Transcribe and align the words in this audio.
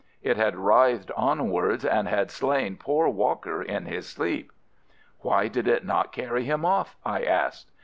It 0.23 0.35
had 0.35 0.55
writhed 0.55 1.11
onwards 1.15 1.85
and 1.85 2.07
had 2.07 2.31
slain 2.31 2.75
poor 2.75 3.07
Walker 3.07 3.61
in 3.61 3.85
his 3.85 4.09
sleep. 4.09 4.51
"Why 5.19 5.47
did 5.47 5.67
it 5.67 5.85
not 5.85 6.11
carry 6.11 6.43
him 6.43 6.65
off?" 6.65 6.97
I 7.05 7.21
asked. 7.23 7.69